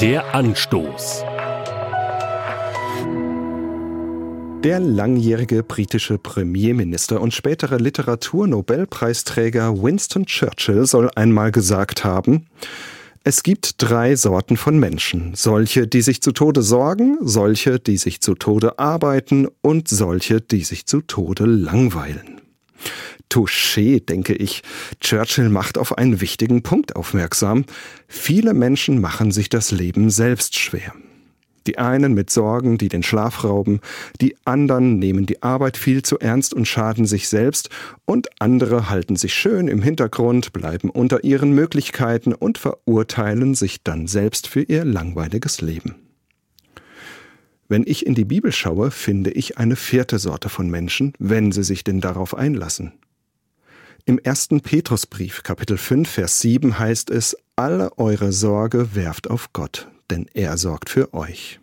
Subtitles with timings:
[0.00, 1.24] Der Anstoß.
[4.64, 12.46] Der langjährige britische Premierminister und spätere Literaturnobelpreisträger Winston Churchill soll einmal gesagt haben,
[13.24, 15.34] es gibt drei Sorten von Menschen.
[15.34, 20.64] Solche, die sich zu Tode sorgen, solche, die sich zu Tode arbeiten und solche, die
[20.64, 22.39] sich zu Tode langweilen.
[23.28, 24.62] Touché, denke ich.
[25.00, 27.64] Churchill macht auf einen wichtigen Punkt aufmerksam.
[28.08, 30.92] Viele Menschen machen sich das Leben selbst schwer.
[31.66, 33.80] Die einen mit Sorgen, die den Schlaf rauben,
[34.20, 37.68] die anderen nehmen die Arbeit viel zu ernst und schaden sich selbst,
[38.06, 44.06] und andere halten sich schön im Hintergrund, bleiben unter ihren Möglichkeiten und verurteilen sich dann
[44.06, 46.09] selbst für ihr langweiliges Leben.
[47.70, 51.62] Wenn ich in die Bibel schaue, finde ich eine vierte Sorte von Menschen, wenn sie
[51.62, 52.94] sich denn darauf einlassen.
[54.04, 59.86] Im ersten Petrusbrief, Kapitel 5, Vers 7 heißt es, alle eure Sorge werft auf Gott,
[60.10, 61.60] denn er sorgt für euch.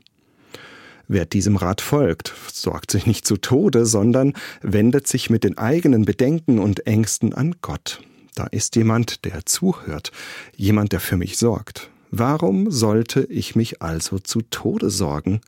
[1.10, 4.32] Wer diesem Rat folgt, sorgt sich nicht zu Tode, sondern
[4.62, 8.02] wendet sich mit den eigenen Bedenken und Ängsten an Gott.
[8.34, 10.14] Da ist jemand, der zuhört,
[10.56, 11.90] jemand, der für mich sorgt.
[12.12, 15.42] Warum sollte ich mich also zu Tode sorgen?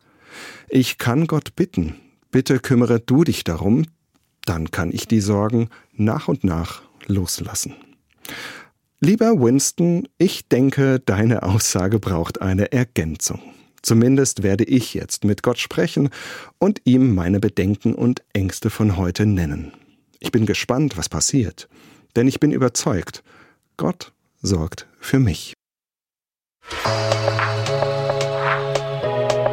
[0.68, 1.96] Ich kann Gott bitten,
[2.32, 3.86] bitte kümmere du dich darum,
[4.46, 7.76] dann kann ich die Sorgen nach und nach loslassen.
[9.00, 13.40] Lieber Winston, ich denke, deine Aussage braucht eine Ergänzung.
[13.82, 16.10] Zumindest werde ich jetzt mit Gott sprechen
[16.58, 19.72] und ihm meine Bedenken und Ängste von heute nennen.
[20.20, 21.70] Ich bin gespannt, was passiert,
[22.16, 23.24] denn ich bin überzeugt,
[23.78, 25.54] Gott sorgt für mich.